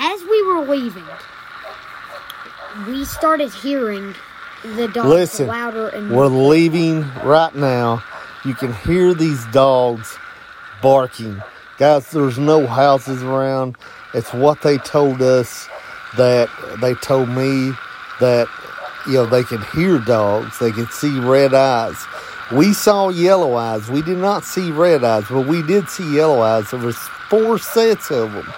as 0.00 0.22
we 0.22 0.42
were 0.44 0.60
leaving, 0.66 1.04
we 2.86 3.04
started 3.04 3.52
hearing 3.52 4.14
the 4.64 4.88
dogs 4.88 5.08
Listen, 5.08 5.46
louder 5.46 5.88
and 5.88 6.08
more. 6.08 6.18
We're 6.18 6.30
more. 6.30 6.48
leaving 6.48 7.02
right 7.22 7.54
now. 7.54 8.02
You 8.44 8.54
can 8.54 8.72
hear 8.72 9.12
these 9.12 9.44
dogs 9.46 10.16
barking. 10.80 11.42
Guys, 11.78 12.10
there's 12.10 12.38
no 12.38 12.66
houses 12.66 13.22
around. 13.22 13.76
It's 14.14 14.32
what 14.32 14.62
they 14.62 14.78
told 14.78 15.20
us 15.20 15.68
that 16.16 16.48
they 16.80 16.94
told 16.94 17.28
me 17.28 17.72
that 18.20 18.48
you 19.06 19.14
know 19.14 19.26
they 19.26 19.42
could 19.42 19.62
hear 19.74 19.98
dogs, 19.98 20.58
they 20.58 20.72
could 20.72 20.90
see 20.90 21.18
red 21.18 21.52
eyes. 21.52 21.96
We 22.50 22.72
saw 22.72 23.10
yellow 23.10 23.54
eyes. 23.54 23.90
We 23.90 24.00
did 24.00 24.18
not 24.18 24.44
see 24.44 24.72
red 24.72 25.04
eyes, 25.04 25.24
but 25.30 25.46
we 25.46 25.62
did 25.62 25.90
see 25.90 26.16
yellow 26.16 26.40
eyes. 26.40 26.70
There 26.70 26.80
was 26.80 26.96
four 26.96 27.58
sets 27.58 28.10
of 28.10 28.32
them 28.32 28.50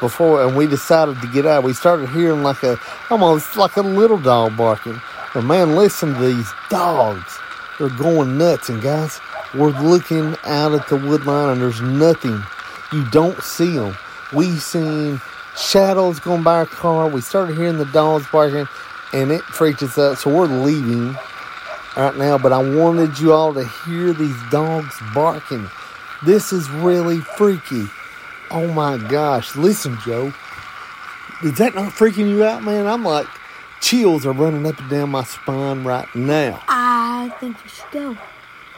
before, 0.00 0.42
and 0.44 0.56
we 0.56 0.66
decided 0.66 1.20
to 1.20 1.26
get 1.28 1.46
out. 1.46 1.64
We 1.64 1.72
started 1.72 2.08
hearing 2.10 2.42
like 2.42 2.62
a 2.62 2.78
almost 3.10 3.56
like 3.56 3.76
a 3.76 3.82
little 3.82 4.18
dog 4.18 4.56
barking. 4.56 5.00
And 5.34 5.46
man, 5.46 5.76
listen 5.76 6.14
to 6.14 6.20
these 6.20 6.50
dogs. 6.70 7.38
They're 7.78 7.88
going 7.90 8.38
nuts. 8.38 8.68
And 8.68 8.80
guys, 8.80 9.20
we're 9.54 9.70
looking 9.70 10.36
out 10.44 10.72
at 10.74 10.88
the 10.88 10.96
wood 10.96 11.26
line, 11.26 11.50
and 11.50 11.60
there's 11.60 11.80
nothing. 11.80 12.42
You 12.92 13.08
don't 13.10 13.40
see 13.42 13.76
them. 13.76 13.96
We 14.32 14.56
seen 14.56 15.20
shadows 15.56 16.20
going 16.20 16.42
by 16.42 16.56
our 16.56 16.66
car. 16.66 17.08
We 17.08 17.20
started 17.20 17.56
hearing 17.56 17.78
the 17.78 17.84
dogs 17.86 18.26
barking, 18.32 18.66
and 19.12 19.30
it 19.30 19.42
freaked 19.42 19.82
us 19.82 19.98
out. 19.98 20.18
So 20.18 20.34
we're 20.34 20.46
leaving 20.46 21.16
right 21.96 22.16
now, 22.16 22.38
but 22.38 22.52
I 22.52 22.58
wanted 22.58 23.18
you 23.18 23.32
all 23.32 23.54
to 23.54 23.64
hear 23.64 24.12
these 24.12 24.36
dogs 24.50 24.96
barking. 25.14 25.68
This 26.24 26.52
is 26.52 26.68
really 26.70 27.20
freaky. 27.20 27.86
Oh 28.50 28.66
my 28.72 28.98
gosh. 29.08 29.56
Listen, 29.56 29.98
Joe. 30.04 30.32
Is 31.42 31.58
that 31.58 31.74
not 31.74 31.92
freaking 31.92 32.28
you 32.30 32.44
out, 32.44 32.62
man? 32.62 32.86
I'm 32.86 33.04
like, 33.04 33.26
chills 33.80 34.24
are 34.24 34.32
running 34.32 34.66
up 34.66 34.78
and 34.80 34.88
down 34.90 35.10
my 35.10 35.24
spine 35.24 35.84
right 35.84 36.08
now. 36.14 36.62
I 36.68 37.30
think 37.40 37.56
you 37.62 37.68
should 37.70 37.90
go. 37.92 38.16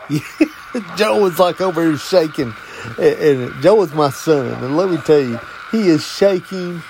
Joe 0.96 1.22
was 1.22 1.38
like 1.38 1.60
over 1.60 1.82
here 1.84 1.96
shaking. 1.98 2.52
And, 2.98 3.40
and 3.42 3.62
Joe 3.62 3.82
is 3.82 3.92
my 3.94 4.10
son. 4.10 4.62
And 4.64 4.76
let 4.76 4.90
me 4.90 4.96
tell 4.98 5.20
you, 5.20 5.38
he 5.70 5.88
is 5.88 6.04
shaking. 6.06 6.82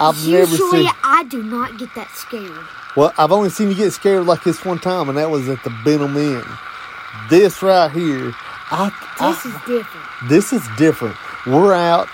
I've 0.00 0.16
never 0.26 0.50
Usually, 0.50 0.84
seen. 0.86 0.90
I 1.04 1.24
do 1.24 1.42
not 1.42 1.78
get 1.78 1.94
that 1.94 2.10
scared. 2.10 2.50
Well, 2.96 3.12
I've 3.18 3.32
only 3.32 3.50
seen 3.50 3.68
you 3.68 3.74
get 3.74 3.92
scared 3.92 4.24
like 4.26 4.42
this 4.44 4.64
one 4.64 4.78
time, 4.78 5.08
and 5.08 5.18
that 5.18 5.30
was 5.30 5.48
at 5.48 5.62
the 5.62 5.70
Benham 5.84 6.16
Inn. 6.16 6.42
This 7.30 7.62
right 7.62 7.90
here, 7.90 8.32
I, 8.70 8.90
This 9.20 9.46
I- 9.46 9.48
is 9.48 9.54
different. 9.66 10.28
this 10.28 10.52
is 10.52 10.62
different. 10.76 11.16
We're 11.46 11.74
out. 11.74 12.08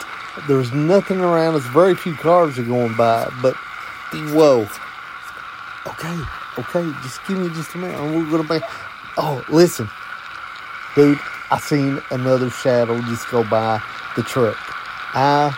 There's 0.49 0.73
nothing 0.73 1.21
around 1.21 1.55
us. 1.55 1.65
Very 1.67 1.95
few 1.95 2.15
cars 2.15 2.59
are 2.59 2.65
going 2.65 2.97
by. 2.97 3.31
But 3.43 3.55
whoa. 4.13 4.67
Okay, 5.87 6.19
okay. 6.59 6.93
Just 7.03 7.25
give 7.27 7.39
me 7.39 7.49
just 7.51 7.75
a 7.75 7.79
minute. 7.79 7.99
and 7.99 8.15
We're 8.15 8.39
gonna 8.39 8.61
be. 8.61 8.65
Oh, 9.17 9.45
listen, 9.49 9.89
dude. 10.95 11.19
I 11.53 11.59
seen 11.59 12.01
another 12.11 12.49
shadow 12.49 13.01
just 13.03 13.29
go 13.29 13.43
by 13.43 13.83
the 14.15 14.23
truck. 14.23 14.57
I 15.15 15.53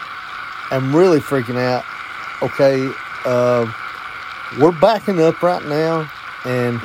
am 0.71 0.97
really 0.97 1.21
freaking 1.21 1.59
out. 1.59 1.85
Okay, 2.43 2.91
uh, 3.27 3.71
we're 4.59 4.73
backing 4.73 5.21
up 5.21 5.43
right 5.43 5.63
now, 5.67 6.11
and 6.47 6.81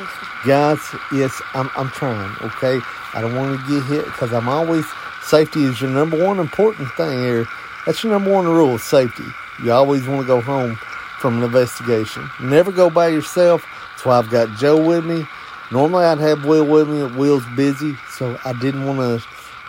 guys, 0.46 0.80
yes, 1.14 1.42
I'm 1.54 1.70
I'm 1.76 1.90
trying. 1.90 2.36
Okay, 2.42 2.82
I 3.14 3.22
don't 3.22 3.36
want 3.36 3.60
to 3.60 3.68
get 3.68 3.84
hit 3.86 4.06
because 4.06 4.34
I'm 4.34 4.50
always 4.50 4.86
safety 5.28 5.64
is 5.64 5.82
your 5.82 5.90
number 5.90 6.24
one 6.24 6.40
important 6.40 6.90
thing 6.94 7.20
here. 7.20 7.46
That's 7.86 8.04
your 8.04 8.14
number 8.14 8.32
one 8.34 8.46
rule: 8.46 8.76
is 8.76 8.84
safety. 8.84 9.24
You 9.64 9.72
always 9.72 10.08
want 10.08 10.22
to 10.22 10.28
go 10.28 10.42
home 10.42 10.76
from 11.20 11.38
an 11.38 11.44
investigation. 11.44 12.30
Never 12.42 12.72
go 12.72 12.90
by 12.90 13.08
yourself. 13.10 13.66
That's 13.92 14.06
why 14.06 14.18
I've 14.20 14.30
got 14.30 14.58
Joe 14.58 14.82
with 14.86 15.06
me. 15.06 15.26
Normally 15.72 16.06
I'd 16.06 16.20
have 16.20 16.46
Will 16.46 16.66
with 16.66 16.90
me. 16.90 17.04
Will's 17.18 17.46
busy, 17.56 17.98
so 18.10 18.40
I 18.46 18.54
didn't 18.54 18.86
want 18.86 19.00
to, 19.00 19.28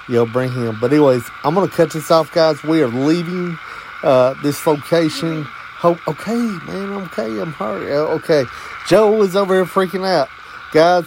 you 0.09 0.17
know, 0.17 0.27
bring 0.27 0.53
him. 0.53 0.79
But 0.81 0.93
anyways, 0.93 1.25
I'm 1.43 1.55
gonna 1.55 1.69
cut 1.69 1.91
this 1.91 2.11
off, 2.11 2.33
guys. 2.33 2.63
We 2.63 2.83
are 2.83 2.89
leaving 2.89 3.59
uh, 4.03 4.35
this 4.43 4.65
location. 4.67 5.45
Hope 5.45 5.99
okay, 6.07 6.37
man. 6.37 6.93
I'm 6.93 7.03
okay. 7.05 7.41
I'm 7.41 7.53
hurt. 7.53 7.91
Uh, 7.91 8.13
Okay, 8.15 8.45
Joe 8.89 9.23
is 9.23 9.35
over 9.35 9.55
here 9.55 9.65
freaking 9.65 10.07
out, 10.07 10.29
guys. 10.73 11.07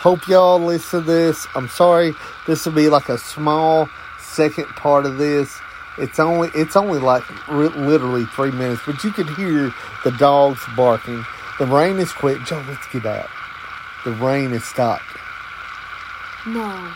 Hope 0.00 0.26
y'all 0.28 0.58
listen 0.58 1.00
to 1.00 1.06
this. 1.06 1.46
I'm 1.54 1.68
sorry. 1.68 2.14
This 2.46 2.64
will 2.64 2.72
be 2.72 2.88
like 2.88 3.10
a 3.10 3.18
small 3.18 3.86
second 4.18 4.64
part 4.68 5.04
of 5.04 5.18
this. 5.18 5.60
It's 5.98 6.18
only 6.18 6.48
it's 6.54 6.74
only 6.74 6.98
like 6.98 7.22
literally 7.50 8.24
three 8.24 8.50
minutes, 8.50 8.80
but 8.86 9.04
you 9.04 9.10
can 9.10 9.26
hear 9.34 9.74
the 10.02 10.10
dogs 10.12 10.58
barking. 10.74 11.22
The 11.58 11.66
rain 11.66 11.98
is 11.98 12.10
quit. 12.12 12.42
Joe, 12.46 12.64
let's 12.66 12.86
get 12.90 13.04
out. 13.04 13.28
The 14.06 14.12
rain 14.12 14.52
has 14.52 14.64
stopped. 14.64 15.04
No. 16.46 16.94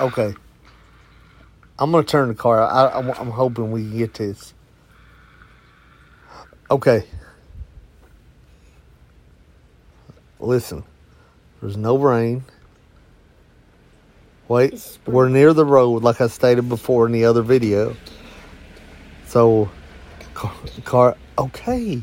Okay. 0.00 0.34
I'm 1.78 1.92
gonna 1.92 2.02
turn 2.02 2.26
the 2.26 2.34
car. 2.34 2.60
I, 2.60 2.86
I, 2.86 3.20
I'm 3.20 3.30
hoping 3.30 3.70
we 3.70 3.82
can 3.82 3.98
get 3.98 4.14
this. 4.14 4.52
Okay. 6.72 7.04
Listen, 10.40 10.82
there's 11.66 11.76
no 11.76 11.98
rain. 11.98 12.44
Wait, 14.46 14.98
we're 15.04 15.28
near 15.28 15.52
the 15.52 15.64
road, 15.64 16.04
like 16.04 16.20
I 16.20 16.28
stated 16.28 16.68
before 16.68 17.06
in 17.06 17.12
the 17.12 17.24
other 17.24 17.42
video. 17.42 17.96
So, 19.26 19.68
car, 20.32 20.54
car 20.84 21.16
okay. 21.36 22.02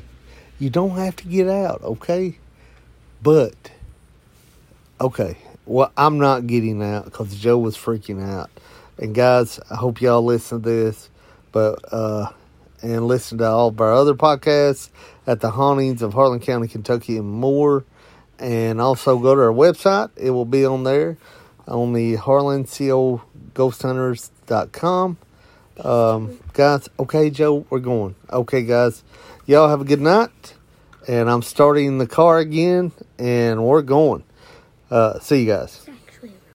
You 0.59 0.69
don't 0.69 0.97
have 0.97 1.15
to 1.15 1.27
get 1.27 1.47
out, 1.47 1.81
okay? 1.81 2.37
But, 3.21 3.55
okay. 4.99 5.37
Well, 5.65 5.93
I'm 5.95 6.17
not 6.19 6.45
getting 6.45 6.83
out 6.83 7.05
because 7.05 7.33
Joe 7.33 7.57
was 7.57 7.77
freaking 7.77 8.21
out. 8.21 8.49
And 8.97 9.15
guys, 9.15 9.61
I 9.71 9.75
hope 9.75 10.01
y'all 10.01 10.25
listen 10.25 10.61
to 10.61 10.69
this, 10.69 11.09
but 11.53 11.79
uh, 11.89 12.33
and 12.81 13.07
listen 13.07 13.37
to 13.37 13.45
all 13.45 13.69
of 13.69 13.79
our 13.79 13.93
other 13.93 14.13
podcasts 14.13 14.89
at 15.25 15.39
the 15.39 15.51
hauntings 15.51 16.01
of 16.01 16.13
Harlan 16.13 16.41
County, 16.41 16.67
Kentucky, 16.67 17.15
and 17.15 17.31
more. 17.31 17.85
And 18.43 18.81
also 18.81 19.17
go 19.17 19.35
to 19.35 19.41
our 19.41 19.53
website; 19.53 20.11
it 20.17 20.31
will 20.31 20.45
be 20.45 20.65
on 20.65 20.83
there 20.83 21.17
on 21.67 21.93
the 21.93 22.17
HarlanCOGhostHunters.com. 22.17 25.17
Um, 25.79 26.39
guys, 26.53 26.87
okay, 26.99 27.29
Joe, 27.29 27.65
we're 27.69 27.79
going. 27.79 28.15
Okay, 28.29 28.63
guys, 28.63 29.01
y'all 29.45 29.69
have 29.69 29.79
a 29.81 29.85
good 29.85 30.01
night. 30.01 30.55
And 31.07 31.29
I'm 31.29 31.41
starting 31.41 31.97
the 31.97 32.07
car 32.07 32.39
again, 32.39 32.91
and 33.17 33.63
we're 33.63 33.81
going. 33.81 34.25
Uh, 34.91 35.19
see 35.19 35.41
you 35.41 35.47
guys. 35.47 35.85